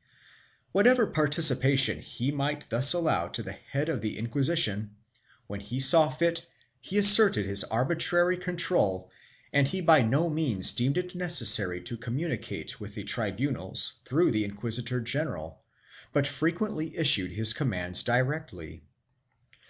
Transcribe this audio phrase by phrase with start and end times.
[0.00, 0.06] 2
[0.72, 4.96] Whatever participation he might thus allow to the head of the Inquisition,
[5.46, 6.46] when he saw fit
[6.80, 9.10] he asserted his arbitrary control
[9.52, 14.42] and he by no means deemed it necessary to communicate with the tribunals through the
[14.44, 15.60] inquisitor general
[16.14, 18.82] but frequently issued his commands directly.